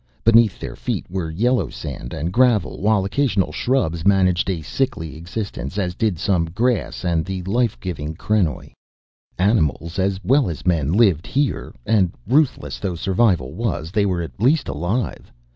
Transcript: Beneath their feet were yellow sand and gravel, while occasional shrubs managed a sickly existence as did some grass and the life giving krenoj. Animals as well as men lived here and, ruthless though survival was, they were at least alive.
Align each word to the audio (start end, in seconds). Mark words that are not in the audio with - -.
Beneath 0.23 0.57
their 0.59 0.75
feet 0.75 1.05
were 1.11 1.29
yellow 1.29 1.69
sand 1.69 2.11
and 2.11 2.33
gravel, 2.33 2.81
while 2.81 3.05
occasional 3.05 3.51
shrubs 3.51 4.03
managed 4.03 4.49
a 4.49 4.63
sickly 4.63 5.15
existence 5.15 5.77
as 5.77 5.93
did 5.93 6.17
some 6.17 6.45
grass 6.45 7.05
and 7.05 7.23
the 7.23 7.43
life 7.43 7.79
giving 7.79 8.15
krenoj. 8.15 8.73
Animals 9.37 9.99
as 9.99 10.19
well 10.23 10.49
as 10.49 10.65
men 10.65 10.91
lived 10.91 11.27
here 11.27 11.75
and, 11.85 12.11
ruthless 12.27 12.79
though 12.79 12.95
survival 12.95 13.53
was, 13.53 13.91
they 13.91 14.07
were 14.07 14.23
at 14.23 14.41
least 14.41 14.67
alive. 14.67 15.31